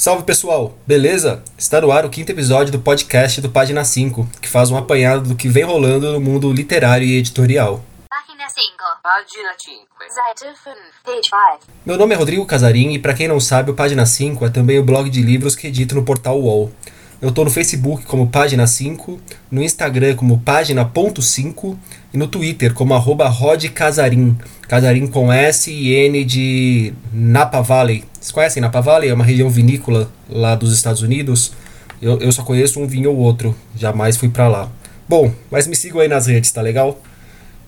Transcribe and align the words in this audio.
Salve 0.00 0.24
pessoal, 0.24 0.72
beleza? 0.86 1.44
Está 1.58 1.78
no 1.78 1.92
ar 1.92 2.06
o 2.06 2.08
quinto 2.08 2.32
episódio 2.32 2.72
do 2.72 2.78
podcast 2.78 3.38
do 3.38 3.50
Página 3.50 3.84
5, 3.84 4.26
que 4.40 4.48
faz 4.48 4.70
um 4.70 4.78
apanhado 4.78 5.28
do 5.28 5.36
que 5.36 5.46
vem 5.46 5.62
rolando 5.62 6.10
no 6.14 6.18
mundo 6.18 6.50
literário 6.50 7.06
e 7.06 7.18
editorial. 7.18 7.84
Página 8.08 8.48
5. 8.48 8.64
Página 9.02 9.54
5. 9.58 9.86
Seite 10.08 10.56
5. 10.64 10.76
Page 11.04 11.28
5. 11.60 11.72
Meu 11.84 11.98
nome 11.98 12.14
é 12.14 12.16
Rodrigo 12.16 12.46
Casarim 12.46 12.94
e 12.94 12.98
para 12.98 13.12
quem 13.12 13.28
não 13.28 13.38
sabe, 13.38 13.72
o 13.72 13.74
Página 13.74 14.06
5 14.06 14.46
é 14.46 14.48
também 14.48 14.78
o 14.78 14.82
blog 14.82 15.10
de 15.10 15.20
livros 15.20 15.54
que 15.54 15.66
edito 15.66 15.94
no 15.94 16.02
portal 16.02 16.40
UOL. 16.40 16.72
Eu 17.20 17.30
tô 17.30 17.44
no 17.44 17.50
Facebook 17.50 18.06
como 18.06 18.30
Página 18.30 18.66
5, 18.66 19.20
no 19.50 19.62
Instagram 19.62 20.16
como 20.16 20.40
Página.5 20.40 21.76
e 22.12 22.18
no 22.18 22.26
Twitter 22.26 22.74
como 22.74 22.94
arroba 22.94 23.28
Rod 23.28 23.64
Casarim. 23.68 24.36
Casarim 24.68 25.06
com 25.06 25.32
S 25.32 25.70
e 25.70 25.92
N 25.92 26.24
de 26.24 26.92
Napa 27.12 27.60
Valley. 27.60 28.04
Vocês 28.14 28.30
conhecem 28.32 28.60
Napa 28.60 28.80
Valley? 28.80 29.10
É 29.10 29.14
uma 29.14 29.24
região 29.24 29.48
vinícola 29.48 30.10
lá 30.28 30.54
dos 30.54 30.72
Estados 30.72 31.02
Unidos. 31.02 31.52
Eu, 32.00 32.18
eu 32.18 32.32
só 32.32 32.42
conheço 32.42 32.80
um 32.80 32.86
vinho 32.86 33.10
ou 33.10 33.16
outro, 33.16 33.54
jamais 33.76 34.16
fui 34.16 34.28
para 34.28 34.48
lá. 34.48 34.68
Bom, 35.08 35.32
mas 35.50 35.66
me 35.66 35.76
sigam 35.76 36.00
aí 36.00 36.08
nas 36.08 36.26
redes, 36.26 36.50
tá 36.50 36.62
legal? 36.62 37.00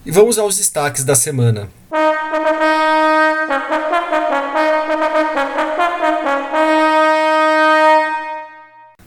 E 0.06 0.10
vamos 0.10 0.38
aos 0.38 0.56
destaques 0.56 1.04
da 1.04 1.14
semana. 1.14 1.68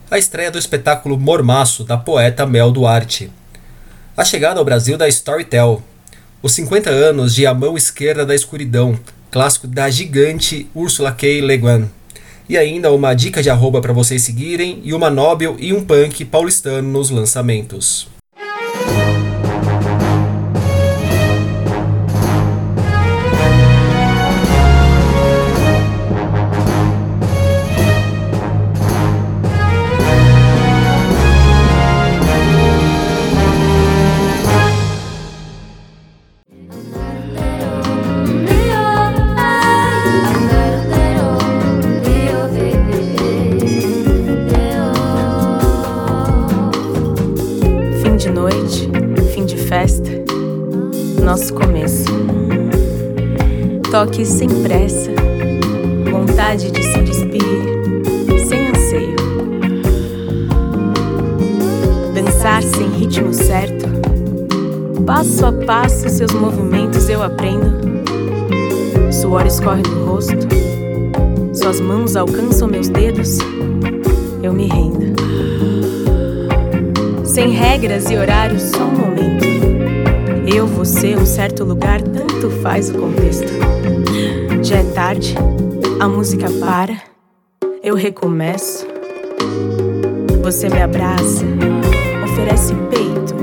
A 0.09 0.17
estreia 0.17 0.51
do 0.51 0.59
espetáculo 0.59 1.17
Mormaço 1.17 1.83
da 1.83 1.97
poeta 1.97 2.45
Mel 2.45 2.71
Duarte. 2.71 3.31
A 4.17 4.23
chegada 4.23 4.59
ao 4.59 4.65
Brasil 4.65 4.97
da 4.97 5.09
Storytel. 5.09 5.83
Os 6.41 6.53
50 6.53 6.89
anos 6.89 7.35
de 7.35 7.45
A 7.45 7.53
Mão 7.53 7.75
Esquerda 7.75 8.25
da 8.25 8.33
Escuridão, 8.33 8.97
clássico 9.29 9.67
da 9.67 9.89
gigante 9.89 10.69
Ursula 10.73 11.11
K. 11.11 11.41
Le 11.41 11.57
Guin. 11.57 11.89
E 12.47 12.57
ainda 12.57 12.93
uma 12.93 13.13
dica 13.13 13.43
de 13.43 13.49
arroba 13.49 13.81
para 13.81 13.91
vocês 13.91 14.21
seguirem 14.21 14.79
e 14.85 14.93
uma 14.93 15.09
Nobel 15.09 15.57
e 15.59 15.73
um 15.73 15.83
punk 15.83 16.23
paulistano 16.23 16.87
nos 16.87 17.09
lançamentos. 17.09 18.07
Toque 53.95 54.25
sem 54.25 54.49
pressa, 54.61 55.09
vontade 56.11 56.69
de 56.69 56.83
se 56.83 56.99
despir, 56.99 57.41
sem 58.45 58.67
anseio. 58.67 59.15
Dançar 62.13 62.61
sem 62.61 62.89
ritmo 62.89 63.33
certo, 63.33 63.85
passo 65.05 65.45
a 65.45 65.53
passo 65.53 66.09
seus 66.09 66.33
movimentos 66.33 67.07
eu 67.07 67.23
aprendo. 67.23 68.03
Suor 69.13 69.45
escorre 69.45 69.83
do 69.83 70.03
rosto, 70.03 70.45
suas 71.53 71.79
mãos 71.79 72.17
alcançam 72.17 72.67
meus 72.67 72.89
dedos, 72.89 73.37
eu 74.43 74.51
me 74.51 74.67
rendo. 74.67 75.15
Sem 77.23 77.51
regras 77.51 78.11
e 78.11 78.17
horários, 78.17 78.61
só 78.61 78.83
um 78.83 78.91
momento. 78.91 79.45
Eu, 80.53 80.67
você, 80.67 81.15
um 81.15 81.25
certo 81.25 81.63
lugar, 81.63 82.01
tanto 82.01 82.49
faz 82.61 82.89
o 82.89 82.95
contexto. 82.95 83.84
Já 84.65 84.77
é 84.77 84.83
tarde, 84.83 85.35
a 85.99 86.07
música 86.07 86.47
para, 86.59 86.99
eu 87.83 87.93
recomeço. 87.93 88.87
Você 90.41 90.67
me 90.67 90.81
abraça, 90.81 91.45
oferece 92.23 92.73
peito, 92.89 93.35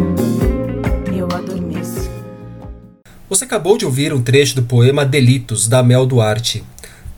eu 1.16 1.26
adormeço. 1.26 2.10
Você 3.28 3.44
acabou 3.44 3.78
de 3.78 3.86
ouvir 3.86 4.12
um 4.12 4.20
trecho 4.20 4.56
do 4.56 4.64
poema 4.64 5.04
Delitos, 5.04 5.68
da 5.68 5.80
Mel 5.80 6.06
Duarte. 6.06 6.64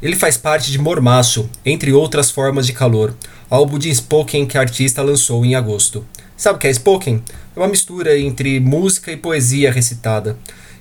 Ele 0.02 0.16
faz 0.16 0.36
parte 0.36 0.70
de 0.70 0.78
Mormaço, 0.78 1.48
entre 1.64 1.90
outras 1.90 2.30
formas 2.30 2.66
de 2.66 2.74
calor, 2.74 3.16
álbum 3.48 3.78
de 3.78 3.94
spoken 3.94 4.44
que 4.44 4.58
a 4.58 4.60
artista 4.60 5.00
lançou 5.00 5.46
em 5.46 5.54
agosto. 5.54 6.04
Sabe 6.36 6.56
o 6.56 6.60
que 6.60 6.66
é 6.66 6.74
spoken? 6.74 7.22
É 7.56 7.58
uma 7.58 7.68
mistura 7.68 8.18
entre 8.18 8.60
música 8.60 9.10
e 9.10 9.16
poesia 9.16 9.72
recitada. 9.72 10.36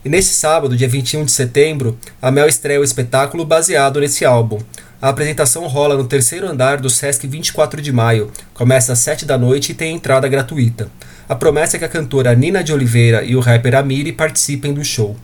E 0.06 0.09
nesse 0.09 0.34
sábado, 0.34 0.75
dia 0.75 0.88
21 0.88 1.24
de 1.24 1.31
setembro, 1.31 1.97
a 2.22 2.30
Mel 2.30 2.47
estreia 2.47 2.80
o 2.80 2.84
espetáculo 2.84 3.46
baseado 3.46 4.02
nesse 4.02 4.25
álbum. 4.25 4.59
A 5.02 5.08
apresentação 5.08 5.66
rola 5.66 5.96
no 5.96 6.03
terceiro 6.03 6.46
andar 6.46 6.81
do 6.81 6.90
Sesc 6.90 7.25
24 7.25 7.81
de 7.81 7.91
maio, 7.94 8.30
começa 8.53 8.92
às 8.92 9.00
7 9.00 9.25
da 9.25 9.38
noite 9.38 9.72
e 9.72 9.75
tem 9.75 9.96
entrada 9.96 10.28
gratuita. 10.28 10.90
A 11.28 11.36
promessa 11.36 11.78
é 11.78 11.80
que 11.80 11.86
a 11.86 11.90
cantora 11.90 12.36
Nina 12.36 12.62
de 12.62 12.74
Oliveira 12.74 13.24
e 13.24 13.34
o 13.34 13.40
rapper 13.40 13.75
Amiri 13.75 14.12
participem 14.12 14.74
do 14.74 14.84
show. 14.84 15.16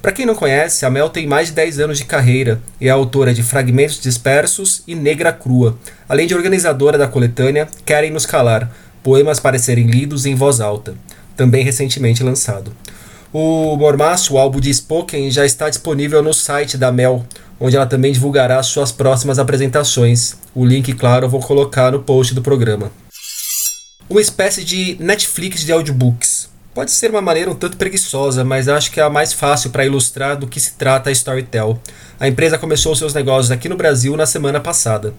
Para 0.00 0.12
quem 0.12 0.24
não 0.24 0.34
conhece, 0.34 0.86
a 0.86 0.90
Mel 0.90 1.10
tem 1.10 1.26
mais 1.26 1.48
de 1.48 1.54
10 1.54 1.80
anos 1.80 1.98
de 1.98 2.06
carreira 2.06 2.62
e 2.80 2.88
é 2.88 2.90
autora 2.90 3.34
de 3.34 3.42
Fragmentos 3.42 4.00
Dispersos 4.00 4.82
e 4.86 4.94
Negra 4.94 5.32
Crua, 5.32 5.78
além 6.08 6.26
de 6.26 6.34
organizadora 6.34 6.96
da 6.96 7.08
coletânea 7.08 7.68
Querem 7.84 8.10
Nos 8.10 8.24
Calar, 8.24 8.70
poemas 9.02 9.38
para 9.38 9.58
serem 9.58 9.86
lidos 9.86 10.24
em 10.24 10.34
voz 10.34 10.60
alta, 10.60 10.94
também 11.36 11.62
recentemente 11.62 12.22
lançado. 12.22 12.74
O 13.36 13.76
Mormaço, 13.76 14.34
o 14.34 14.38
álbum 14.38 14.60
de 14.60 14.72
Spoken, 14.72 15.28
já 15.28 15.44
está 15.44 15.68
disponível 15.68 16.22
no 16.22 16.32
site 16.32 16.78
da 16.78 16.92
Mel, 16.92 17.26
onde 17.58 17.74
ela 17.74 17.84
também 17.84 18.12
divulgará 18.12 18.62
suas 18.62 18.92
próximas 18.92 19.40
apresentações. 19.40 20.36
O 20.54 20.64
link, 20.64 20.92
claro, 20.92 21.24
eu 21.26 21.28
vou 21.28 21.40
colocar 21.40 21.90
no 21.90 22.00
post 22.00 22.32
do 22.32 22.40
programa. 22.40 22.92
Uma 24.08 24.20
espécie 24.20 24.62
de 24.62 24.96
Netflix 25.00 25.64
de 25.64 25.72
audiobooks. 25.72 26.48
Pode 26.74 26.90
ser 26.90 27.08
uma 27.08 27.20
maneira 27.20 27.48
um 27.48 27.54
tanto 27.54 27.76
preguiçosa, 27.76 28.42
mas 28.42 28.68
acho 28.68 28.90
que 28.90 28.98
é 28.98 29.02
a 29.04 29.08
mais 29.08 29.32
fácil 29.32 29.70
para 29.70 29.86
ilustrar 29.86 30.36
do 30.36 30.48
que 30.48 30.58
se 30.58 30.72
trata 30.72 31.08
a 31.08 31.12
Storytel. 31.12 31.80
A 32.18 32.26
empresa 32.26 32.58
começou 32.58 32.96
seus 32.96 33.14
negócios 33.14 33.52
aqui 33.52 33.68
no 33.68 33.76
Brasil 33.76 34.16
na 34.16 34.26
semana 34.26 34.58
passada. 34.58 35.14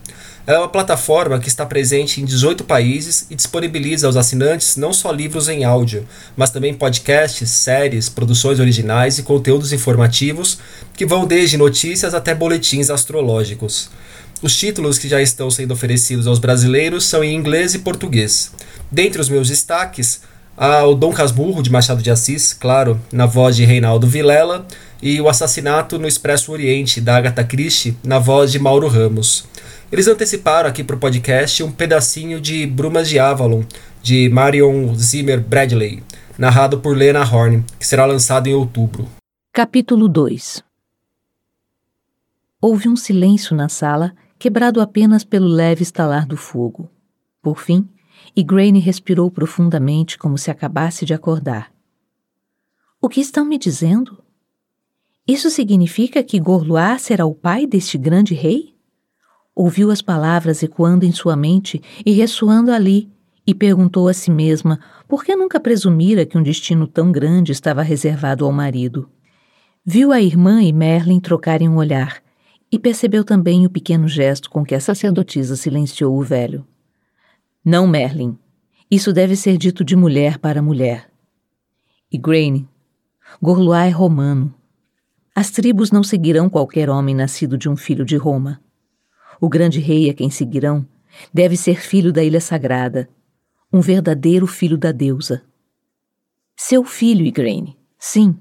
Ela 0.46 0.58
é 0.58 0.60
uma 0.60 0.68
plataforma 0.68 1.40
que 1.40 1.48
está 1.48 1.66
presente 1.66 2.20
em 2.20 2.26
18 2.26 2.66
países 2.66 3.28
e 3.30 3.36
disponibiliza 3.36 4.06
aos 4.06 4.18
assinantes 4.18 4.76
não 4.76 4.92
só 4.92 5.10
livros 5.14 5.48
em 5.48 5.64
áudio, 5.64 6.06
mas 6.36 6.50
também 6.50 6.74
podcasts, 6.74 7.50
séries, 7.52 8.10
produções 8.10 8.60
originais 8.60 9.18
e 9.18 9.24
conteúdos 9.24 9.72
informativos 9.72 10.60
que 10.94 11.06
vão 11.06 11.26
desde 11.26 11.56
notícias 11.56 12.14
até 12.14 12.36
boletins 12.36 12.90
astrológicos. 12.90 13.90
Os 14.42 14.58
títulos 14.58 15.00
que 15.00 15.08
já 15.08 15.22
estão 15.22 15.50
sendo 15.50 15.72
oferecidos 15.72 16.28
aos 16.28 16.38
brasileiros 16.38 17.06
são 17.06 17.24
em 17.24 17.34
inglês 17.34 17.74
e 17.74 17.80
português. 17.80 18.52
Dentre 18.92 19.22
os 19.22 19.30
meus 19.30 19.48
destaques, 19.48 20.20
há 20.58 20.86
o 20.86 20.96
Dom 20.96 21.12
Casmurro 21.12 21.62
de 21.62 21.72
Machado 21.72 22.02
de 22.02 22.12
Assis, 22.12 22.54
claro, 22.54 23.00
na 23.12 23.26
voz 23.26 23.56
de 23.56 23.66
Reinaldo 23.66 24.08
Vilela, 24.08 24.66
e 25.02 25.20
o 25.20 25.28
Assassinato 25.28 26.00
no 26.00 26.08
Expresso 26.08 26.52
Oriente, 26.52 27.02
da 27.02 27.18
Agatha 27.18 27.44
Christie, 27.44 27.98
na 28.04 28.20
voz 28.20 28.52
de 28.52 28.60
Mauro 28.60 28.88
Ramos. 28.88 29.46
Eles 29.92 30.08
anteciparam 30.08 30.70
aqui 30.70 30.84
para 30.84 30.96
o 30.96 31.00
podcast 31.00 31.62
um 31.62 31.72
pedacinho 31.72 32.42
de 32.42 32.66
Brumas 32.66 33.08
de 33.08 33.20
Avalon, 33.20 33.64
de 34.02 34.30
Marion 34.30 34.96
Zimmer 34.96 35.40
Bradley, 35.40 36.04
narrado 36.38 36.80
por 36.80 36.98
Lena 36.98 37.22
Horne, 37.22 37.64
que 37.80 37.86
será 37.86 38.06
lançado 38.06 38.48
em 38.48 38.54
outubro. 38.54 39.08
Capítulo 39.54 40.10
2 40.10 40.64
Houve 42.60 42.90
um 42.90 42.96
silêncio 42.96 43.56
na 43.56 43.70
sala, 43.70 44.14
quebrado 44.40 44.82
apenas 44.82 45.24
pelo 45.24 45.48
leve 45.48 45.84
estalar 45.84 46.26
do 46.26 46.36
fogo. 46.36 46.90
Por 47.42 47.60
fim, 47.60 47.88
Igraine 48.36 48.80
respirou 48.80 49.30
profundamente 49.30 50.18
como 50.18 50.38
se 50.38 50.50
acabasse 50.50 51.06
de 51.06 51.14
acordar. 51.14 51.72
O 53.02 53.10
que 53.10 53.20
estão 53.20 53.46
me 53.46 53.58
dizendo? 53.58 54.24
Isso 55.28 55.50
significa 55.50 56.24
que 56.24 56.40
Gorloar 56.40 57.00
será 57.00 57.26
o 57.26 57.34
pai 57.34 57.66
deste 57.68 57.98
grande 57.98 58.34
rei? 58.34 58.76
Ouviu 59.56 59.92
as 59.92 60.02
palavras 60.02 60.62
ecoando 60.64 61.06
em 61.06 61.12
sua 61.12 61.36
mente 61.36 61.82
e 62.06 62.12
ressoando 62.12 62.72
ali, 62.72 63.10
e 63.48 63.54
perguntou 63.54 64.08
a 64.08 64.14
si 64.14 64.32
mesma 64.32 64.80
por 65.08 65.24
que 65.24 65.36
nunca 65.36 65.60
presumira 65.60 66.26
que 66.26 66.38
um 66.38 66.44
destino 66.44 66.88
tão 66.88 67.12
grande 67.12 67.52
estava 67.52 67.82
reservado 67.82 68.46
ao 68.46 68.52
marido. 68.52 69.10
Viu 69.86 70.12
a 70.12 70.20
irmã 70.20 70.64
e 70.64 70.74
Merlin 70.74 71.20
trocarem 71.20 71.70
um 71.70 71.78
olhar, 71.78 72.24
e 72.72 72.80
percebeu 72.80 73.24
também 73.24 73.66
o 73.66 73.70
pequeno 73.70 74.08
gesto 74.08 74.50
com 74.50 74.66
que 74.66 74.74
a 74.74 74.80
sacerdotisa 74.80 75.56
silenciou 75.56 76.18
o 76.18 76.24
velho. 76.24 76.66
Não, 77.66 77.88
Merlin. 77.88 78.38
Isso 78.92 79.12
deve 79.12 79.36
ser 79.36 79.58
dito 79.58 79.84
de 79.84 79.96
mulher 79.96 80.38
para 80.38 80.62
mulher. 80.62 81.10
E 82.12 82.18
Graine, 82.20 82.70
Gorlois 83.42 83.88
é 83.88 83.90
romano. 83.90 84.54
As 85.34 85.50
tribos 85.50 85.90
não 85.90 86.04
seguirão 86.04 86.48
qualquer 86.48 86.92
homem 86.92 87.16
nascido 87.16 87.58
de 87.58 87.68
um 87.68 87.76
filho 87.76 88.06
de 88.06 88.16
Roma. 88.18 88.62
O 89.42 89.50
grande 89.50 89.80
rei 89.80 90.12
a 90.12 90.14
quem 90.14 90.30
seguirão 90.30 90.88
deve 91.34 91.58
ser 91.58 91.82
filho 91.82 92.14
da 92.14 92.24
Ilha 92.24 92.40
Sagrada, 92.40 93.10
um 93.74 93.82
verdadeiro 93.82 94.46
filho 94.46 94.78
da 94.78 94.92
deusa. 94.92 95.44
Seu 96.56 96.84
filho, 96.84 97.26
Igraine, 97.26 97.76
sim, 97.98 98.38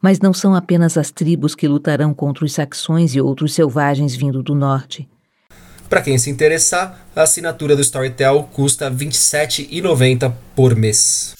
mas 0.00 0.20
não 0.20 0.32
são 0.32 0.54
apenas 0.54 0.96
as 0.96 1.10
tribos 1.10 1.56
que 1.56 1.66
lutarão 1.66 2.14
contra 2.14 2.44
os 2.44 2.52
saxões 2.52 3.14
e 3.16 3.20
outros 3.20 3.54
selvagens 3.54 4.14
vindo 4.14 4.40
do 4.40 4.54
norte. 4.54 5.08
Para 5.88 6.02
quem 6.02 6.18
se 6.18 6.30
interessar, 6.30 7.06
a 7.14 7.22
assinatura 7.22 7.76
do 7.76 7.82
Storytel 7.82 8.48
custa 8.52 8.88
R$ 8.88 8.96
27,90 8.96 10.32
por 10.54 10.74
mês. 10.74 11.34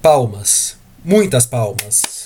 Palmas. 0.00 0.76
Muitas 1.04 1.44
palmas. 1.44 2.24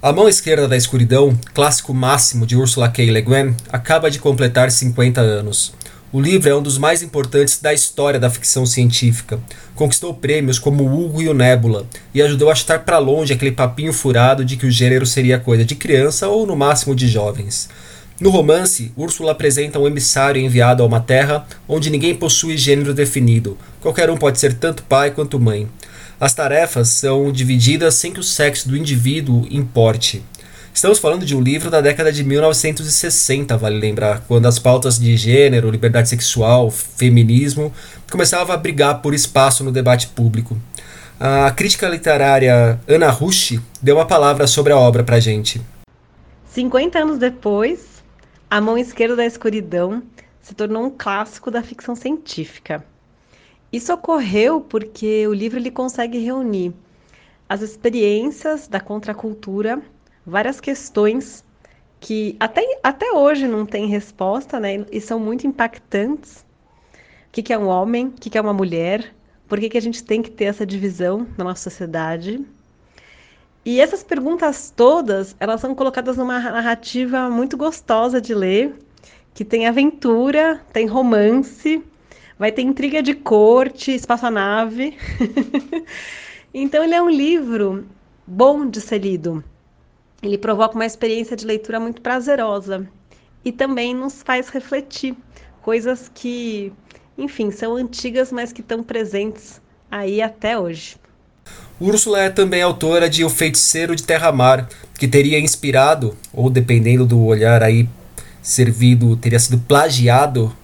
A 0.00 0.12
Mão 0.12 0.28
Esquerda 0.28 0.66
da 0.66 0.76
Escuridão, 0.76 1.38
clássico 1.54 1.94
máximo 1.94 2.44
de 2.44 2.56
Ursula 2.56 2.88
K. 2.88 3.08
Le 3.08 3.22
Guin, 3.22 3.54
acaba 3.70 4.10
de 4.10 4.18
completar 4.18 4.68
50 4.68 5.20
anos. 5.20 5.72
O 6.12 6.20
livro 6.20 6.50
é 6.50 6.54
um 6.54 6.60
dos 6.60 6.76
mais 6.76 7.00
importantes 7.00 7.60
da 7.60 7.72
história 7.72 8.18
da 8.18 8.28
ficção 8.28 8.66
científica. 8.66 9.38
Conquistou 9.74 10.12
prêmios 10.12 10.58
como 10.58 10.82
o 10.82 11.04
Hugo 11.04 11.22
e 11.22 11.28
o 11.28 11.34
Nebula 11.34 11.86
e 12.12 12.20
ajudou 12.20 12.50
a 12.50 12.54
chutar 12.54 12.80
para 12.80 12.98
longe 12.98 13.32
aquele 13.32 13.52
papinho 13.52 13.92
furado 13.92 14.44
de 14.44 14.56
que 14.56 14.66
o 14.66 14.70
gênero 14.70 15.06
seria 15.06 15.38
coisa 15.38 15.64
de 15.64 15.76
criança 15.76 16.28
ou 16.28 16.46
no 16.46 16.56
máximo 16.56 16.94
de 16.94 17.06
jovens. 17.06 17.68
No 18.22 18.30
romance, 18.30 18.92
Úrsula 18.96 19.32
apresenta 19.32 19.80
um 19.80 19.86
emissário 19.88 20.40
enviado 20.40 20.80
a 20.80 20.86
uma 20.86 21.00
terra 21.00 21.44
onde 21.66 21.90
ninguém 21.90 22.14
possui 22.14 22.56
gênero 22.56 22.94
definido. 22.94 23.58
Qualquer 23.80 24.08
um 24.10 24.16
pode 24.16 24.38
ser 24.38 24.54
tanto 24.54 24.84
pai 24.84 25.10
quanto 25.10 25.40
mãe. 25.40 25.68
As 26.20 26.32
tarefas 26.32 26.86
são 26.86 27.32
divididas 27.32 27.96
sem 27.96 28.12
que 28.12 28.20
o 28.20 28.22
sexo 28.22 28.68
do 28.68 28.76
indivíduo 28.76 29.44
importe. 29.50 30.22
Estamos 30.72 31.00
falando 31.00 31.26
de 31.26 31.34
um 31.34 31.40
livro 31.40 31.68
da 31.68 31.80
década 31.80 32.12
de 32.12 32.22
1960, 32.22 33.56
vale 33.56 33.80
lembrar, 33.80 34.24
quando 34.28 34.46
as 34.46 34.56
pautas 34.56 35.00
de 35.00 35.16
gênero, 35.16 35.68
liberdade 35.68 36.08
sexual, 36.08 36.70
feminismo 36.70 37.72
começavam 38.08 38.54
a 38.54 38.56
brigar 38.56 39.02
por 39.02 39.14
espaço 39.14 39.64
no 39.64 39.72
debate 39.72 40.06
público. 40.06 40.56
A 41.18 41.50
crítica 41.50 41.88
literária 41.88 42.78
Ana 42.86 43.10
Rush 43.10 43.58
deu 43.82 43.96
uma 43.96 44.06
palavra 44.06 44.46
sobre 44.46 44.72
a 44.72 44.78
obra 44.78 45.02
pra 45.02 45.18
gente. 45.18 45.60
50 46.52 46.98
anos 47.00 47.18
depois, 47.18 47.91
A 48.52 48.60
Mão 48.60 48.76
Esquerda 48.76 49.16
da 49.16 49.24
Escuridão 49.24 50.02
se 50.38 50.54
tornou 50.54 50.84
um 50.84 50.90
clássico 50.90 51.50
da 51.50 51.62
ficção 51.62 51.96
científica. 51.96 52.84
Isso 53.72 53.90
ocorreu 53.94 54.60
porque 54.60 55.26
o 55.26 55.32
livro 55.32 55.58
ele 55.58 55.70
consegue 55.70 56.18
reunir 56.18 56.74
as 57.48 57.62
experiências 57.62 58.68
da 58.68 58.78
contracultura, 58.78 59.80
várias 60.26 60.60
questões 60.60 61.42
que 61.98 62.36
até, 62.38 62.78
até 62.82 63.10
hoje 63.12 63.48
não 63.48 63.64
tem 63.64 63.86
resposta, 63.86 64.60
né? 64.60 64.84
E 64.92 65.00
são 65.00 65.18
muito 65.18 65.46
impactantes. 65.46 66.44
O 67.28 67.32
que, 67.32 67.42
que 67.42 67.54
é 67.54 67.58
um 67.58 67.68
homem? 67.68 68.08
O 68.08 68.12
que, 68.12 68.28
que 68.28 68.36
é 68.36 68.40
uma 68.42 68.52
mulher? 68.52 69.14
Por 69.48 69.58
que, 69.58 69.70
que 69.70 69.78
a 69.78 69.82
gente 69.82 70.04
tem 70.04 70.20
que 70.20 70.30
ter 70.30 70.44
essa 70.44 70.66
divisão 70.66 71.26
na 71.38 71.44
nossa 71.44 71.70
sociedade? 71.70 72.44
E 73.64 73.80
essas 73.80 74.02
perguntas 74.02 74.72
todas, 74.74 75.36
elas 75.38 75.60
são 75.60 75.74
colocadas 75.74 76.16
numa 76.16 76.38
narrativa 76.38 77.30
muito 77.30 77.56
gostosa 77.56 78.20
de 78.20 78.34
ler, 78.34 78.74
que 79.32 79.44
tem 79.44 79.66
aventura, 79.66 80.60
tem 80.72 80.86
romance, 80.86 81.82
Vai 82.42 82.50
ter 82.50 82.62
intriga 82.62 83.00
de 83.00 83.14
corte, 83.14 83.92
espaçonave. 83.92 84.98
então 86.52 86.82
ele 86.82 86.92
é 86.92 87.00
um 87.00 87.08
livro 87.08 87.86
bom 88.26 88.68
de 88.68 88.80
ser 88.80 88.98
lido. 88.98 89.44
Ele 90.20 90.36
provoca 90.36 90.74
uma 90.74 90.84
experiência 90.84 91.36
de 91.36 91.46
leitura 91.46 91.78
muito 91.78 92.00
prazerosa 92.02 92.88
e 93.44 93.52
também 93.52 93.94
nos 93.94 94.24
faz 94.24 94.48
refletir 94.48 95.16
coisas 95.62 96.10
que, 96.12 96.72
enfim, 97.16 97.52
são 97.52 97.76
antigas, 97.76 98.32
mas 98.32 98.52
que 98.52 98.60
estão 98.60 98.82
presentes 98.82 99.60
aí 99.88 100.20
até 100.20 100.58
hoje. 100.58 100.96
Úrsula 101.80 102.20
é 102.20 102.30
também 102.30 102.62
autora 102.62 103.10
de 103.10 103.24
O 103.24 103.28
Feiticeiro 103.28 103.96
de 103.96 104.04
Terra-Mar, 104.04 104.68
que 104.96 105.08
teria 105.08 105.40
inspirado, 105.40 106.16
ou 106.32 106.48
dependendo 106.48 107.04
do 107.04 107.24
olhar 107.24 107.62
aí 107.62 107.88
servido, 108.40 109.16
teria 109.16 109.38
sido 109.38 109.58
plagiado 109.58 110.54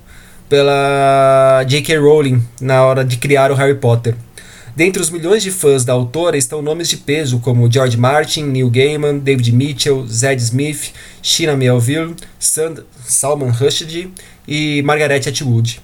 pela 0.48 1.64
J.K. 1.66 1.98
Rowling 1.98 2.42
na 2.60 2.84
hora 2.84 3.04
de 3.04 3.16
criar 3.16 3.50
o 3.50 3.54
Harry 3.54 3.74
Potter. 3.74 4.14
Dentre 4.76 5.02
os 5.02 5.10
milhões 5.10 5.42
de 5.42 5.50
fãs 5.50 5.84
da 5.84 5.92
autora 5.92 6.36
estão 6.36 6.62
nomes 6.62 6.88
de 6.88 6.98
peso 6.98 7.40
como 7.40 7.70
George 7.70 7.96
Martin, 7.96 8.44
Neil 8.44 8.70
Gaiman, 8.70 9.18
David 9.18 9.50
Mitchell, 9.50 10.06
Zed 10.06 10.40
Smith, 10.40 10.92
Sheena 11.20 11.56
Melville, 11.56 12.14
Sand 12.38 12.84
Salman 13.04 13.50
Rushdie 13.50 14.12
e 14.46 14.80
Margaret 14.82 15.28
Atwood. 15.28 15.80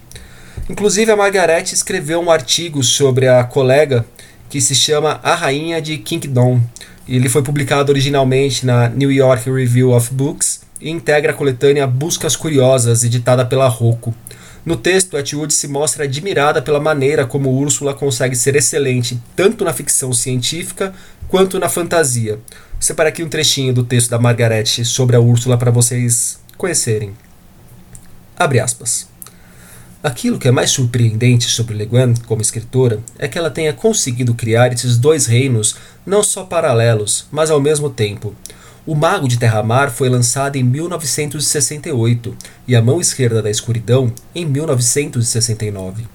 Inclusive, 0.70 1.10
a 1.10 1.16
Margaret 1.16 1.64
escreveu 1.72 2.20
um 2.20 2.30
artigo 2.30 2.84
sobre 2.84 3.26
a 3.26 3.42
colega 3.42 4.06
que 4.54 4.60
se 4.60 4.72
chama 4.72 5.18
A 5.20 5.34
Rainha 5.34 5.82
de 5.82 5.98
Kingdom. 5.98 6.60
Ele 7.08 7.28
foi 7.28 7.42
publicado 7.42 7.90
originalmente 7.90 8.64
na 8.64 8.88
New 8.88 9.10
York 9.10 9.50
Review 9.50 9.90
of 9.90 10.14
Books 10.14 10.60
e 10.80 10.90
integra 10.90 11.32
a 11.32 11.34
coletânea 11.34 11.88
Buscas 11.88 12.36
Curiosas, 12.36 13.02
editada 13.02 13.44
pela 13.44 13.66
Rocco. 13.66 14.14
No 14.64 14.76
texto, 14.76 15.16
Atwood 15.16 15.52
se 15.52 15.66
mostra 15.66 16.04
admirada 16.04 16.62
pela 16.62 16.78
maneira 16.78 17.26
como 17.26 17.50
Úrsula 17.50 17.94
consegue 17.94 18.36
ser 18.36 18.54
excelente 18.54 19.20
tanto 19.34 19.64
na 19.64 19.72
ficção 19.72 20.12
científica 20.12 20.94
quanto 21.26 21.58
na 21.58 21.68
fantasia. 21.68 22.34
Vou 22.34 22.42
separar 22.78 23.08
aqui 23.08 23.24
um 23.24 23.28
trechinho 23.28 23.74
do 23.74 23.82
texto 23.82 24.10
da 24.10 24.20
Margaret 24.20 24.84
sobre 24.84 25.16
a 25.16 25.20
Úrsula 25.20 25.58
para 25.58 25.72
vocês 25.72 26.38
conhecerem. 26.56 27.12
Abre 28.38 28.60
aspas. 28.60 29.13
Aquilo 30.04 30.38
que 30.38 30.46
é 30.46 30.50
mais 30.50 30.70
surpreendente 30.70 31.48
sobre 31.48 31.74
Le 31.74 31.86
Guin 31.86 32.12
como 32.26 32.42
escritora 32.42 33.02
é 33.18 33.26
que 33.26 33.38
ela 33.38 33.50
tenha 33.50 33.72
conseguido 33.72 34.34
criar 34.34 34.70
esses 34.70 34.98
dois 34.98 35.24
reinos 35.24 35.76
não 36.04 36.22
só 36.22 36.44
paralelos, 36.44 37.26
mas 37.32 37.50
ao 37.50 37.58
mesmo 37.58 37.88
tempo. 37.88 38.34
O 38.84 38.94
Mago 38.94 39.26
de 39.26 39.38
Terra-Mar 39.38 39.90
foi 39.90 40.10
lançado 40.10 40.56
em 40.56 40.62
1968 40.62 42.36
e 42.68 42.76
A 42.76 42.82
Mão 42.82 43.00
Esquerda 43.00 43.40
da 43.40 43.48
Escuridão 43.48 44.12
em 44.34 44.44
1969. 44.44 46.06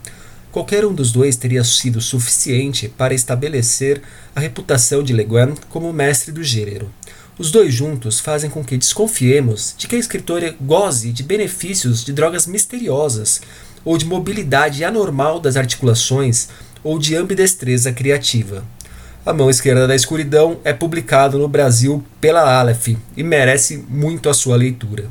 Qualquer 0.51 0.85
um 0.85 0.94
dos 0.94 1.12
dois 1.12 1.35
teria 1.35 1.63
sido 1.63 2.00
suficiente 2.00 2.89
para 2.95 3.15
estabelecer 3.15 4.03
a 4.35 4.39
reputação 4.39 5.01
de 5.01 5.13
Le 5.13 5.24
Guin 5.24 5.56
como 5.68 5.92
mestre 5.92 6.31
do 6.31 6.44
gênero. 6.44 6.92
Os 7.39 7.51
dois 7.51 7.74
juntos 7.74 8.19
fazem 8.19 8.50
com 8.50 8.65
que 8.65 8.75
desconfiemos 8.75 9.74
de 9.77 9.88
que 9.88 9.95
a 9.95 10.00
escritora 10.00 10.54
goze 10.59 11.13
de 11.13 11.23
benefícios 11.23 12.04
de 12.04 12.11
drogas 12.11 12.45
misteriosas, 12.45 13.40
ou 13.83 13.98
de 13.98 14.06
mobilidade 14.06 14.83
anormal 14.83 15.40
das 15.40 15.56
articulações, 15.56 16.50
ou 16.83 16.98
de 16.98 17.16
ambidestreza 17.16 17.92
criativa. 17.92 18.64
A 19.26 19.33
Mão 19.33 19.50
Esquerda 19.50 19.88
da 19.88 19.95
Escuridão 19.95 20.59
é 20.64 20.74
publicado 20.74 21.38
no 21.38 21.48
Brasil 21.48 22.04
pela 22.21 22.59
Aleph 22.59 22.90
e 23.16 23.24
merece 23.24 23.86
muito 23.90 24.30
a 24.30 24.33
sua 24.33 24.56
leitura. 24.56 25.07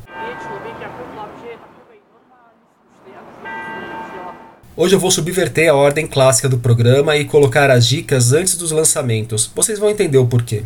Hoje 4.75 4.95
eu 4.95 5.01
vou 5.01 5.11
subverter 5.11 5.69
a 5.69 5.75
ordem 5.75 6.07
clássica 6.07 6.49
do 6.49 6.57
programa 6.57 7.17
e 7.17 7.25
colocar 7.25 7.69
as 7.69 7.85
dicas 7.85 8.33
antes 8.33 8.57
dos 8.57 8.71
lançamentos. 8.71 9.51
Vocês 9.55 9.79
vão 9.79 9.91
entender 9.91 10.19
o 10.19 10.27
porquê. 10.27 10.63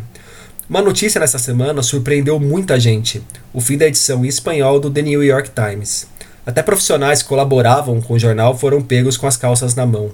Uma 0.69 0.81
notícia 0.81 1.19
nessa 1.19 1.39
semana 1.39 1.83
surpreendeu 1.83 2.39
muita 2.39 2.79
gente: 2.79 3.23
o 3.51 3.59
fim 3.59 3.77
da 3.77 3.87
edição 3.87 4.23
em 4.23 4.27
espanhol 4.27 4.79
do 4.79 4.89
The 4.89 5.01
New 5.01 5.23
York 5.23 5.49
Times. 5.49 6.07
Até 6.45 6.61
profissionais 6.61 7.21
que 7.21 7.29
colaboravam 7.29 8.01
com 8.01 8.15
o 8.15 8.19
jornal 8.19 8.57
foram 8.57 8.81
pegos 8.81 9.15
com 9.15 9.27
as 9.27 9.37
calças 9.37 9.75
na 9.75 9.85
mão. 9.85 10.11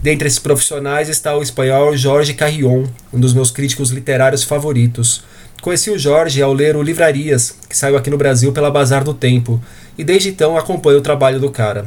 Dentre 0.00 0.28
esses 0.28 0.38
profissionais 0.38 1.08
está 1.08 1.36
o 1.36 1.42
espanhol 1.42 1.96
Jorge 1.96 2.34
Carrion, 2.34 2.84
um 3.12 3.18
dos 3.18 3.34
meus 3.34 3.50
críticos 3.50 3.90
literários 3.90 4.44
favoritos. 4.44 5.24
Conheci 5.62 5.90
o 5.90 5.98
Jorge 5.98 6.42
ao 6.42 6.52
ler 6.52 6.76
o 6.76 6.82
Livrarias, 6.82 7.56
que 7.68 7.76
saiu 7.76 7.96
aqui 7.96 8.10
no 8.10 8.18
Brasil 8.18 8.52
pela 8.52 8.70
Bazar 8.70 9.02
do 9.02 9.14
Tempo, 9.14 9.60
e 9.96 10.04
desde 10.04 10.28
então 10.28 10.56
acompanho 10.56 10.98
o 10.98 11.02
trabalho 11.02 11.40
do 11.40 11.50
cara. 11.50 11.86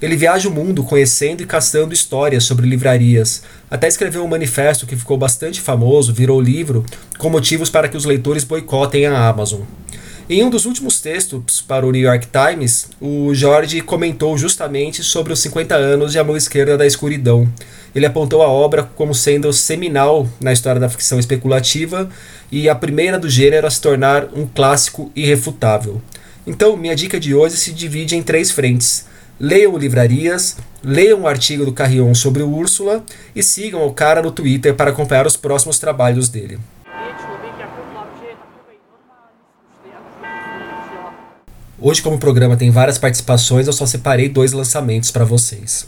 Ele 0.00 0.16
viaja 0.16 0.48
o 0.48 0.52
mundo 0.52 0.84
conhecendo 0.84 1.42
e 1.42 1.46
caçando 1.46 1.94
histórias 1.94 2.44
sobre 2.44 2.68
livrarias. 2.68 3.42
Até 3.70 3.88
escreveu 3.88 4.22
um 4.22 4.28
manifesto 4.28 4.86
que 4.86 4.96
ficou 4.96 5.16
bastante 5.16 5.60
famoso, 5.60 6.12
virou 6.12 6.40
livro, 6.40 6.84
com 7.16 7.30
motivos 7.30 7.70
para 7.70 7.88
que 7.88 7.96
os 7.96 8.04
leitores 8.04 8.44
boicotem 8.44 9.06
a 9.06 9.26
Amazon. 9.26 9.62
Em 10.26 10.42
um 10.42 10.48
dos 10.48 10.64
últimos 10.64 11.02
textos 11.02 11.60
para 11.60 11.86
o 11.86 11.92
New 11.92 12.00
York 12.00 12.28
Times, 12.28 12.88
o 12.98 13.34
Jorge 13.34 13.82
comentou 13.82 14.38
justamente 14.38 15.02
sobre 15.02 15.34
os 15.34 15.40
50 15.40 15.74
anos 15.74 16.12
de 16.12 16.18
A 16.18 16.24
Mão 16.24 16.34
Esquerda 16.34 16.78
da 16.78 16.86
Escuridão. 16.86 17.46
Ele 17.94 18.06
apontou 18.06 18.42
a 18.42 18.48
obra 18.48 18.84
como 18.84 19.14
sendo 19.14 19.52
seminal 19.52 20.26
na 20.40 20.50
história 20.50 20.80
da 20.80 20.88
ficção 20.88 21.18
especulativa 21.18 22.08
e 22.50 22.70
a 22.70 22.74
primeira 22.74 23.18
do 23.18 23.28
gênero 23.28 23.66
a 23.66 23.70
se 23.70 23.82
tornar 23.82 24.28
um 24.34 24.46
clássico 24.46 25.12
irrefutável. 25.14 26.00
Então, 26.46 26.74
minha 26.74 26.96
dica 26.96 27.20
de 27.20 27.34
hoje 27.34 27.58
se 27.58 27.70
divide 27.70 28.16
em 28.16 28.22
três 28.22 28.50
frentes. 28.50 29.04
Leiam 29.38 29.76
livrarias, 29.76 30.56
leiam 30.82 31.20
o 31.20 31.28
artigo 31.28 31.66
do 31.66 31.72
Carrion 31.72 32.14
sobre 32.14 32.42
o 32.42 32.50
Úrsula 32.50 33.04
e 33.36 33.42
sigam 33.42 33.86
o 33.86 33.92
cara 33.92 34.22
no 34.22 34.32
Twitter 34.32 34.74
para 34.74 34.90
acompanhar 34.90 35.26
os 35.26 35.36
próximos 35.36 35.78
trabalhos 35.78 36.30
dele. 36.30 36.58
Hoje, 41.86 42.00
como 42.00 42.16
o 42.16 42.18
programa 42.18 42.56
tem 42.56 42.70
várias 42.70 42.96
participações, 42.96 43.66
eu 43.66 43.72
só 43.74 43.84
separei 43.84 44.26
dois 44.26 44.52
lançamentos 44.52 45.10
para 45.10 45.22
vocês. 45.22 45.86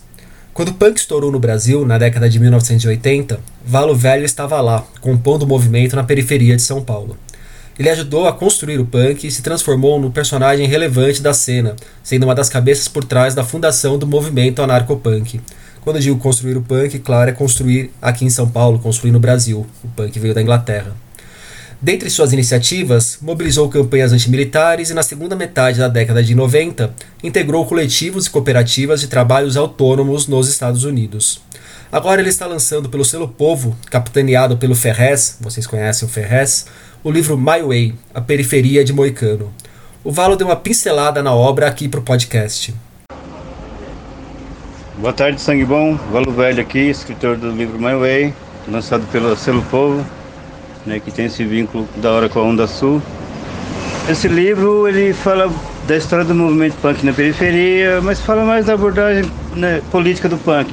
Quando 0.53 0.69
o 0.69 0.75
punk 0.75 0.99
estourou 0.99 1.33
no 1.33 1.41
Brasil, 1.41 1.87
na 1.87 1.97
década 1.97 2.29
de 2.29 2.39
1980, 2.39 3.41
Valo 3.65 3.95
Velho 3.95 4.23
estava 4.23 4.61
lá, 4.61 4.85
compondo 5.01 5.45
o 5.45 5.47
movimento 5.47 5.97
na 5.97 6.05
periferia 6.05 6.55
de 6.55 6.61
São 6.61 6.85
Paulo. 6.85 7.17
Ele 7.79 7.89
ajudou 7.89 8.29
a 8.29 8.33
construir 8.35 8.79
o 8.79 8.85
punk 8.85 9.27
e 9.27 9.31
se 9.31 9.41
transformou 9.41 9.99
num 9.99 10.11
personagem 10.11 10.67
relevante 10.67 11.23
da 11.23 11.33
cena, 11.33 11.75
sendo 12.03 12.25
uma 12.25 12.35
das 12.35 12.51
cabeças 12.51 12.89
por 12.89 13.03
trás 13.03 13.35
da 13.35 13.43
fundação 13.43 13.97
do 13.97 14.07
movimento 14.07 14.61
anarcopunk. 14.61 15.41
Quando 15.81 15.97
eu 15.97 16.03
digo 16.03 16.19
construir 16.19 16.59
o 16.59 16.63
punk, 16.63 16.99
claro, 16.99 17.31
é 17.31 17.33
construir 17.33 17.91
aqui 18.03 18.23
em 18.23 18.31
São 18.31 18.47
Paulo, 18.47 18.79
construir 18.79 19.13
no 19.13 19.19
Brasil. 19.19 19.67
O 19.83 19.89
punk 19.89 20.19
veio 20.19 20.35
da 20.35 20.43
Inglaterra. 20.43 21.06
Dentre 21.87 22.11
suas 22.11 22.33
iniciativas, 22.33 23.17
mobilizou 23.23 23.69
campanhas 23.69 24.13
antimilitares 24.13 24.91
e, 24.91 24.95
na 24.95 25.05
segunda 25.05 25.37
metade 25.37 25.79
da 25.79 25.87
década 25.87 26.21
de 26.21 26.35
90, 26.35 26.93
integrou 27.23 27.65
coletivos 27.65 28.27
e 28.27 28.31
cooperativas 28.31 29.01
de 29.01 29.07
trabalhos 29.07 29.57
autônomos 29.57 30.27
nos 30.27 30.49
Estados 30.49 30.83
Unidos. 30.83 31.41
Agora 31.93 32.21
ele 32.21 32.29
está 32.29 32.45
lançando 32.45 32.89
pelo 32.89 33.05
selo 33.05 33.29
Povo, 33.29 33.77
capitaneado 33.89 34.57
pelo 34.57 34.75
Ferrez, 34.75 35.39
vocês 35.41 35.65
conhecem 35.65 36.09
o 36.09 36.11
Ferrez, 36.11 36.67
o 37.05 37.11
livro 37.13 37.39
My 37.39 37.63
Way, 37.65 37.95
A 38.13 38.21
Periferia 38.21 38.85
de 38.85 38.93
Moicano. 38.93 39.55
O 40.03 40.11
Valo 40.11 40.35
deu 40.35 40.49
uma 40.49 40.57
pincelada 40.57 41.23
na 41.23 41.33
obra 41.33 41.69
aqui 41.69 41.89
para 41.89 42.01
o 42.01 42.03
podcast. 42.03 42.75
Boa 44.99 45.13
tarde, 45.13 45.41
Sangue 45.41 45.65
Bom. 45.65 45.95
Valo 46.11 46.33
Velho 46.33 46.61
aqui, 46.61 46.91
escritor 46.91 47.37
do 47.37 47.53
livro 47.53 47.79
My 47.79 47.95
Way, 47.95 48.35
lançado 48.67 49.07
pelo 49.13 49.37
selo 49.37 49.63
Povo 49.71 50.05
né, 50.87 51.01
que 51.01 51.11
tem 51.11 51.27
esse 51.27 51.45
vínculo 51.45 51.89
da 51.97 52.13
hora 52.13 52.29
com 52.29 52.39
a 52.39 52.43
Onda 52.43 52.67
Sul. 52.67 53.03
Esse 54.09 54.29
livro 54.29 54.87
ele 54.87 55.13
fala 55.13 55.51
da 55.87 55.97
história 55.97 56.25
do 56.25 56.35
movimento 56.35 56.75
punk 56.81 57.05
na 57.05 57.13
periferia, 57.13 58.01
mas 58.01 58.21
fala 58.21 58.45
mais 58.45 58.67
da 58.67 58.75
abordagem 58.75 59.31
né, 59.55 59.83
política 59.91 60.29
do 60.29 60.37
punk. 60.39 60.73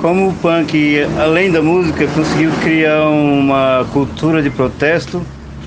Como 0.00 0.28
o 0.28 0.34
punk, 0.34 1.02
além 1.18 1.50
da 1.50 1.62
música, 1.62 2.06
conseguiu 2.08 2.50
criar 2.62 3.08
uma 3.08 3.86
cultura 3.92 4.42
de 4.42 4.50
protesto, 4.50 5.22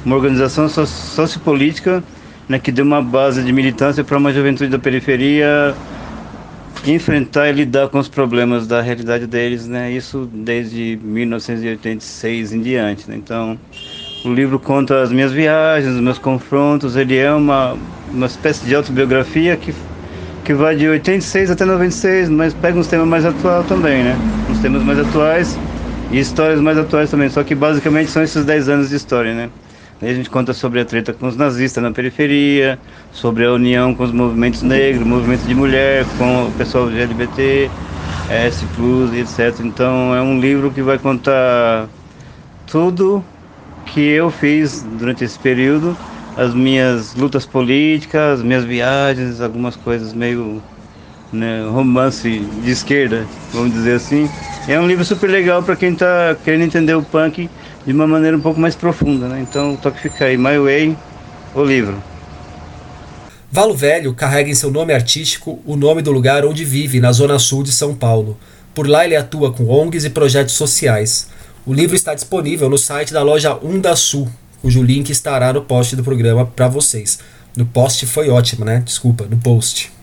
uma 0.05 0.15
organização 0.15 0.69
sociopolítica 0.69 2.03
né, 2.47 2.59
que 2.59 2.71
deu 2.71 2.85
uma 2.85 3.01
base 3.01 3.43
de 3.43 3.51
militância 3.51 4.03
para 4.03 4.17
uma 4.17 4.31
juventude 4.31 4.69
da 4.69 4.79
periferia 4.79 5.75
enfrentar 6.93 7.49
e 7.49 7.53
lidar 7.53 7.89
com 7.89 7.99
os 7.99 8.07
problemas 8.07 8.67
da 8.67 8.81
realidade 8.81 9.27
deles, 9.27 9.67
né? 9.67 9.91
Isso 9.91 10.29
desde 10.31 10.99
1986 11.01 12.53
em 12.53 12.61
diante. 12.61 13.09
Né? 13.09 13.15
Então, 13.17 13.57
o 14.23 14.33
livro 14.33 14.59
conta 14.59 15.01
as 15.01 15.11
minhas 15.11 15.31
viagens, 15.31 15.95
os 15.95 16.01
meus 16.01 16.17
confrontos. 16.17 16.95
Ele 16.95 17.17
é 17.17 17.31
uma 17.31 17.77
uma 18.11 18.25
espécie 18.25 18.65
de 18.65 18.73
autobiografia 18.73 19.55
que 19.57 19.73
que 20.43 20.53
vai 20.53 20.77
de 20.77 20.87
86 20.87 21.51
até 21.51 21.65
96, 21.65 22.29
mas 22.29 22.53
pega 22.53 22.79
uns 22.79 22.87
temas 22.87 23.05
mais 23.05 23.25
atuais 23.25 23.67
também, 23.67 24.01
né? 24.01 24.17
Uns 24.49 24.59
temas 24.59 24.81
mais 24.81 24.97
atuais 24.97 25.59
e 26.09 26.19
histórias 26.19 26.61
mais 26.61 26.77
atuais 26.77 27.11
também. 27.11 27.27
Só 27.27 27.43
que 27.43 27.53
basicamente 27.53 28.09
são 28.09 28.23
esses 28.23 28.45
10 28.45 28.69
anos 28.69 28.89
de 28.89 28.95
história, 28.95 29.33
né? 29.33 29.49
A 29.99 30.13
gente 30.13 30.29
conta 30.29 30.53
sobre 30.53 30.79
a 30.79 30.85
treta 30.85 31.11
com 31.11 31.27
os 31.27 31.35
nazistas 31.35 31.83
na 31.83 31.91
periferia, 31.91 32.79
sobre 33.11 33.45
a 33.45 33.51
união 33.51 33.95
com 33.95 34.03
os 34.03 34.11
movimentos 34.11 34.61
negros, 34.61 35.05
movimento 35.05 35.41
de 35.43 35.55
mulher, 35.55 36.05
com 36.17 36.47
o 36.47 36.51
pessoal 36.51 36.87
LGBT, 36.87 37.71
S, 38.29 38.63
etc. 39.15 39.59
Então 39.65 40.15
é 40.15 40.21
um 40.21 40.39
livro 40.39 40.71
que 40.71 40.83
vai 40.83 40.99
contar 40.99 41.89
tudo 42.67 43.23
que 43.85 44.01
eu 44.01 44.29
fiz 44.29 44.83
durante 44.83 45.23
esse 45.23 45.39
período, 45.39 45.97
as 46.35 46.53
minhas 46.53 47.15
lutas 47.15 47.47
políticas, 47.47 48.39
as 48.39 48.43
minhas 48.43 48.65
viagens, 48.65 49.41
algumas 49.41 49.75
coisas 49.75 50.13
meio 50.13 50.61
né, 51.31 51.65
romance 51.67 52.39
de 52.39 52.69
esquerda, 52.69 53.25
vamos 53.51 53.73
dizer 53.73 53.93
assim. 53.93 54.29
É 54.67 54.79
um 54.79 54.87
livro 54.87 55.03
super 55.03 55.29
legal 55.29 55.63
para 55.63 55.75
quem 55.75 55.93
está 55.93 56.35
querendo 56.43 56.63
entender 56.65 56.93
o 56.93 57.01
punk 57.01 57.49
de 57.87 57.93
uma 57.93 58.05
maneira 58.05 58.35
um 58.35 58.41
pouco 58.41 58.59
mais 58.59 58.75
profunda, 58.75 59.29
né? 59.29 59.39
Então, 59.39 59.77
toque 59.77 60.01
fica 60.01 60.25
aí, 60.25 60.37
My 60.37 60.59
Way, 60.59 60.97
o 61.55 61.63
livro. 61.63 62.03
Valo 63.49 63.73
Velho 63.73 64.13
carrega 64.13 64.49
em 64.49 64.53
seu 64.53 64.69
nome 64.69 64.93
artístico 64.93 65.61
o 65.65 65.77
nome 65.77 66.01
do 66.01 66.11
lugar 66.11 66.45
onde 66.45 66.65
vive, 66.65 66.99
na 66.99 67.13
zona 67.13 67.39
sul 67.39 67.63
de 67.63 67.71
São 67.71 67.95
Paulo. 67.95 68.37
Por 68.75 68.89
lá 68.89 69.05
ele 69.05 69.15
atua 69.15 69.53
com 69.53 69.69
ONGs 69.69 70.03
e 70.03 70.09
projetos 70.09 70.55
sociais. 70.55 71.29
O 71.65 71.73
livro 71.73 71.95
está 71.95 72.13
disponível 72.13 72.69
no 72.69 72.77
site 72.77 73.13
da 73.13 73.23
loja 73.23 73.57
Unda 73.63 73.95
Sul, 73.95 74.27
cujo 74.61 74.83
link 74.83 75.09
estará 75.09 75.53
no 75.53 75.61
post 75.61 75.95
do 75.95 76.03
programa 76.03 76.45
para 76.45 76.67
vocês. 76.67 77.19
No 77.55 77.65
post 77.65 78.05
foi 78.05 78.29
ótimo, 78.29 78.65
né? 78.65 78.81
Desculpa, 78.85 79.25
no 79.25 79.37
post. 79.37 79.96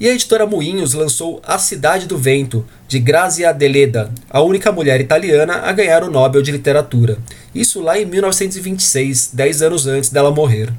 E 0.00 0.08
a 0.08 0.14
editora 0.14 0.46
Moinhos 0.46 0.94
lançou 0.94 1.42
A 1.46 1.58
Cidade 1.58 2.06
do 2.06 2.16
Vento, 2.16 2.64
de 2.88 2.98
Grazia 2.98 3.52
Deleda, 3.52 4.10
a 4.30 4.40
única 4.40 4.72
mulher 4.72 4.98
italiana 4.98 5.56
a 5.56 5.72
ganhar 5.72 6.02
o 6.02 6.10
Nobel 6.10 6.40
de 6.40 6.50
Literatura. 6.50 7.18
Isso 7.54 7.82
lá 7.82 8.00
em 8.00 8.06
1926, 8.06 9.32
10 9.34 9.60
anos 9.60 9.86
antes 9.86 10.08
dela 10.08 10.30
morrer. 10.30 10.72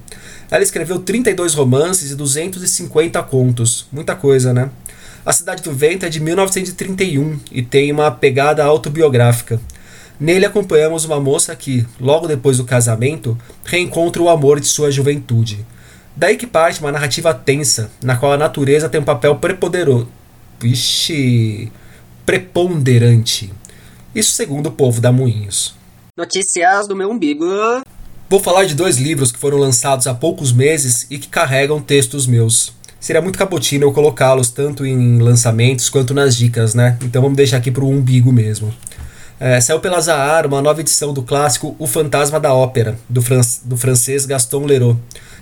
Ela 0.49 0.63
escreveu 0.63 0.97
32 0.97 1.53
romances 1.53 2.09
e 2.09 2.15
250 2.15 3.21
contos. 3.21 3.85
Muita 3.91 4.15
coisa, 4.15 4.55
né? 4.55 4.71
A 5.23 5.31
Cidade 5.31 5.61
do 5.61 5.71
Vento 5.71 6.03
é 6.03 6.09
de 6.09 6.19
1931 6.19 7.39
e 7.51 7.61
tem 7.61 7.91
uma 7.91 8.09
pegada 8.09 8.63
autobiográfica. 8.63 9.61
Nele 10.19 10.47
acompanhamos 10.47 11.05
uma 11.05 11.19
moça 11.19 11.55
que, 11.55 11.85
logo 11.99 12.27
depois 12.27 12.57
do 12.57 12.63
casamento, 12.63 13.37
reencontra 13.63 14.19
o 14.19 14.29
amor 14.29 14.59
de 14.59 14.65
sua 14.65 14.89
juventude. 14.89 15.63
Daí 16.15 16.35
que 16.35 16.45
parte 16.45 16.79
uma 16.81 16.91
narrativa 16.91 17.33
tensa, 17.33 17.89
na 18.03 18.17
qual 18.17 18.33
a 18.33 18.37
natureza 18.37 18.89
tem 18.89 19.01
um 19.01 19.05
papel 19.05 19.35
prepoderoso. 19.37 20.07
Vixe. 20.59 21.71
preponderante. 22.25 23.51
Isso 24.13 24.31
segundo 24.33 24.67
o 24.67 24.71
povo 24.71 25.01
da 25.01 25.11
Moinhos. 25.11 25.75
Notícias 26.17 26.87
do 26.87 26.95
meu 26.95 27.09
umbigo. 27.09 27.45
Vou 28.29 28.39
falar 28.39 28.65
de 28.65 28.75
dois 28.75 28.97
livros 28.97 29.31
que 29.31 29.39
foram 29.39 29.57
lançados 29.57 30.07
há 30.07 30.13
poucos 30.13 30.51
meses 30.51 31.07
e 31.09 31.17
que 31.17 31.27
carregam 31.27 31.81
textos 31.81 32.27
meus. 32.27 32.73
Seria 32.99 33.21
muito 33.21 33.39
cabotino 33.39 33.87
eu 33.87 33.91
colocá-los 33.91 34.51
tanto 34.51 34.85
em 34.85 35.17
lançamentos 35.19 35.89
quanto 35.89 36.13
nas 36.13 36.35
dicas, 36.35 36.75
né? 36.75 36.97
Então 37.01 37.21
vamos 37.21 37.35
deixar 37.35 37.57
aqui 37.57 37.71
pro 37.71 37.87
umbigo 37.87 38.31
mesmo. 38.31 38.73
É, 39.39 39.59
saiu 39.59 39.79
pela 39.79 39.99
Zahar 39.99 40.45
uma 40.45 40.61
nova 40.61 40.81
edição 40.81 41.11
do 41.11 41.23
clássico 41.23 41.75
O 41.79 41.87
Fantasma 41.87 42.39
da 42.39 42.53
Ópera, 42.53 42.95
do, 43.09 43.23
fran 43.23 43.41
do 43.65 43.75
francês 43.75 44.25
Gaston 44.25 44.65
Leroux. 44.65 44.99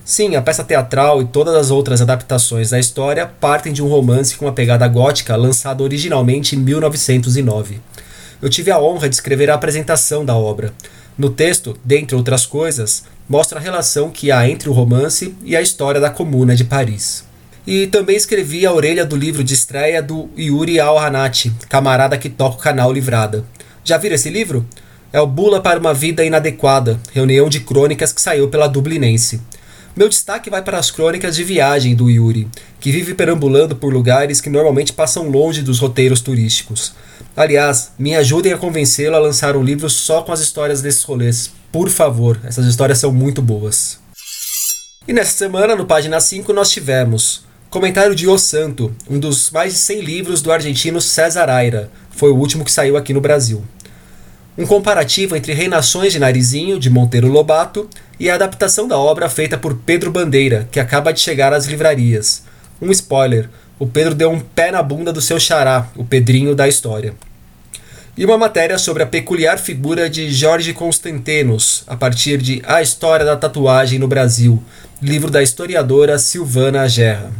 Sim, 0.10 0.36
a 0.36 0.42
peça 0.42 0.64
teatral 0.64 1.22
e 1.22 1.26
todas 1.26 1.54
as 1.54 1.70
outras 1.70 2.02
adaptações 2.02 2.72
da 2.72 2.80
história 2.80 3.28
partem 3.28 3.72
de 3.72 3.84
um 3.84 3.88
romance 3.88 4.36
com 4.36 4.46
uma 4.46 4.52
pegada 4.52 4.88
gótica 4.88 5.36
lançado 5.36 5.84
originalmente 5.84 6.56
em 6.56 6.60
1909. 6.60 7.80
Eu 8.42 8.50
tive 8.50 8.72
a 8.72 8.80
honra 8.80 9.08
de 9.08 9.14
escrever 9.14 9.52
a 9.52 9.54
apresentação 9.54 10.26
da 10.26 10.36
obra. 10.36 10.74
No 11.16 11.30
texto, 11.30 11.78
dentre 11.86 12.16
outras 12.16 12.44
coisas, 12.44 13.04
mostra 13.30 13.60
a 13.60 13.62
relação 13.62 14.10
que 14.10 14.32
há 14.32 14.50
entre 14.50 14.68
o 14.68 14.74
romance 14.74 15.36
e 15.44 15.56
a 15.56 15.62
história 15.62 16.02
da 16.02 16.10
Comuna 16.10 16.56
de 16.56 16.64
Paris. 16.64 17.24
E 17.68 17.86
também 17.86 18.16
escrevi 18.16 18.66
a 18.66 18.74
orelha 18.74 19.06
do 19.06 19.16
livro 19.16 19.44
de 19.44 19.54
estreia 19.54 20.02
do 20.02 20.28
Yuri 20.36 20.80
Al-Hanati, 20.80 21.54
camarada 21.70 22.18
que 22.18 22.30
toca 22.30 22.56
o 22.56 22.60
canal 22.60 22.92
Livrada. 22.92 23.46
Já 23.84 23.96
viram 24.00 24.16
esse 24.16 24.32
livro? 24.32 24.66
É 25.14 25.22
o 25.22 25.28
Bula 25.28 25.62
para 25.62 25.80
uma 25.80 25.94
Vida 25.94 26.26
Inadequada, 26.26 27.00
reunião 27.14 27.48
de 27.48 27.60
crônicas 27.60 28.12
que 28.12 28.20
saiu 28.20 28.48
pela 28.48 28.68
Dublinense. 28.68 29.40
Meu 29.96 30.08
destaque 30.08 30.50
vai 30.50 30.62
para 30.62 30.78
as 30.78 30.92
crônicas 30.92 31.36
de 31.36 31.44
viagem 31.44 31.96
do 31.96 32.10
Yuri, 32.10 32.48
que 32.80 32.92
vive 32.92 33.14
perambulando 33.14 33.76
por 33.76 33.94
lugares 33.94 34.40
que 34.40 34.50
normalmente 34.50 34.94
passam 34.94 35.30
longe 35.30 35.62
dos 35.62 35.80
roteiros 35.80 36.22
turísticos. 36.22 36.94
Aliás, 37.36 37.92
me 37.98 38.16
ajudem 38.16 38.54
a 38.54 38.58
convencê-lo 38.58 39.16
a 39.16 39.20
lançar 39.20 39.56
um 39.58 39.64
livro 39.64 39.90
só 39.90 40.22
com 40.22 40.32
as 40.32 40.40
histórias 40.40 40.82
desses 40.82 41.04
rolês. 41.04 41.52
Por 41.72 41.90
favor, 41.90 42.40
essas 42.44 42.66
histórias 42.66 43.00
são 43.00 43.12
muito 43.12 43.42
boas. 43.42 44.00
E 45.08 45.14
nessa 45.14 45.36
semana, 45.36 45.76
no 45.76 45.86
página 45.86 46.20
5, 46.20 46.54
nós 46.54 46.70
tivemos 46.70 47.44
Comentário 47.70 48.16
de 48.16 48.28
O 48.28 48.38
Santo, 48.38 48.96
um 49.10 49.20
dos 49.20 49.50
mais 49.52 49.74
de 49.74 49.80
100 49.80 50.02
livros 50.02 50.42
do 50.42 50.52
argentino 50.52 51.02
César 51.02 51.50
Aira. 51.50 51.92
Foi 52.12 52.32
o 52.32 52.36
último 52.36 52.64
que 52.64 52.72
saiu 52.72 52.96
aqui 52.96 53.14
no 53.14 53.22
Brasil 53.22 53.64
um 54.60 54.66
comparativo 54.66 55.38
entre 55.38 55.54
Reinações 55.54 56.12
de 56.12 56.20
Narizinho, 56.20 56.78
de 56.78 56.90
Monteiro 56.90 57.30
Lobato, 57.30 57.90
e 58.20 58.30
a 58.30 58.36
adaptação 58.36 58.90
da 58.90 58.98
obra 58.98 59.30
feita 59.30 59.58
por 59.58 59.74
Pedro 59.74 60.12
Bandeira, 60.12 60.68
que 60.70 60.82
acaba 60.82 61.14
de 61.14 61.22
chegar 61.22 61.54
às 61.54 61.66
livrarias. 61.66 62.44
Um 62.82 62.92
spoiler: 62.92 63.50
o 63.80 63.88
Pedro 63.88 64.14
deu 64.14 64.30
um 64.30 64.42
pé 64.42 64.70
na 64.70 64.84
bunda 64.84 65.14
do 65.14 65.22
seu 65.22 65.40
xará, 65.40 65.88
o 65.96 66.04
Pedrinho 66.04 66.54
da 66.54 66.68
história. 66.68 67.14
E 68.18 68.26
uma 68.26 68.38
matéria 68.38 68.78
sobre 68.78 69.02
a 69.02 69.08
peculiar 69.08 69.58
figura 69.58 70.10
de 70.10 70.30
Jorge 70.30 70.74
Constantinos, 70.74 71.86
a 71.88 71.96
partir 71.96 72.38
de 72.38 72.62
A 72.68 72.82
História 72.82 73.26
da 73.26 73.38
Tatuagem 73.38 73.98
no 73.98 74.10
Brasil, 74.10 74.62
livro 75.02 75.32
da 75.32 75.42
historiadora 75.42 76.20
Silvana 76.20 76.86
Gerra. 76.90 77.32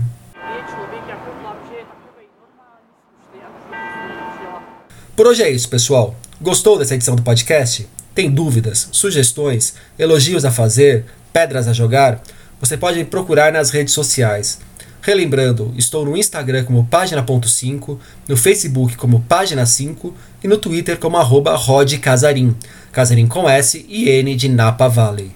Por 5.18 5.28
hoje 5.28 5.44
é 5.44 5.50
isso, 5.50 5.68
pessoal. 5.68 6.16
Gostou 6.42 6.80
dessa 6.80 6.96
edição 6.96 7.18
do 7.18 7.22
podcast? 7.22 7.86
Tem 8.16 8.32
dúvidas, 8.32 8.88
sugestões, 8.94 9.74
elogios 9.98 10.46
a 10.46 10.52
fazer, 10.52 11.04
pedras 11.34 11.68
a 11.68 11.74
jogar? 11.74 12.24
Você 12.62 12.78
pode 12.78 13.04
procurar 13.04 13.52
nas 13.52 13.72
redes 13.72 13.94
sociais. 13.94 14.60
Relembrando, 15.02 15.74
estou 15.76 16.06
no 16.06 16.16
Instagram 16.16 16.64
como 16.64 16.86
página.5, 16.86 17.98
no 18.26 18.38
Facebook 18.38 18.96
como 18.96 19.20
página 19.28 19.66
5 19.66 20.16
e 20.42 20.48
no 20.48 20.58
Twitter 20.58 20.98
como 20.98 21.18
arroba 21.18 21.58
rodcasarim, 21.58 22.56
Casarim 22.90 23.28
com 23.28 23.50
S 23.50 23.86
e 23.90 24.08
N 24.10 24.34
de 24.34 24.48
Napa 24.48 24.88
Valley. 24.88 25.32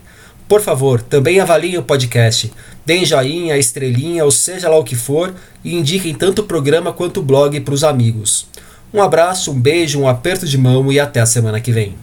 Por 0.48 0.62
favor, 0.62 1.02
também 1.02 1.42
avaliem 1.42 1.78
o 1.78 1.84
podcast, 1.84 2.50
deem 2.86 3.06
joinha, 3.06 3.58
estrelinha 3.58 4.24
ou 4.24 4.32
seja 4.32 4.70
lá 4.70 4.78
o 4.78 4.86
que 4.86 4.96
for 4.96 5.36
e 5.66 5.76
indiquem 5.76 6.16
tanto 6.16 6.44
o 6.44 6.46
programa 6.46 6.94
quanto 6.94 7.20
o 7.20 7.24
blog 7.24 7.60
para 7.60 7.74
os 7.74 7.84
amigos. 7.84 8.48
Um 8.94 9.02
abraço, 9.02 9.52
um 9.52 9.60
beijo, 9.60 10.00
um 10.00 10.08
aperto 10.08 10.46
de 10.46 10.56
mão 10.56 10.92
e 10.92 11.00
até 11.00 11.20
a 11.20 11.26
semana 11.26 11.60
que 11.60 11.72
vem. 11.72 11.96